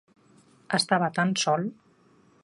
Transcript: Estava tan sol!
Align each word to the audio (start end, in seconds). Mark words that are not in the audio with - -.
Estava 0.77 1.09
tan 1.17 1.33
sol! 1.43 1.67